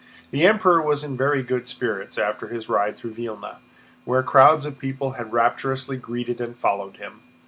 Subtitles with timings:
[0.31, 3.57] The Emperor was in very good spirits after his ride through Vílna,
[4.03, 7.21] where crowds of people had rapturously greeted and followed him.